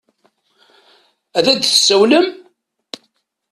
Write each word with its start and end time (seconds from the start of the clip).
Ad 1.37 1.43
d-tsawalem? 1.55 2.27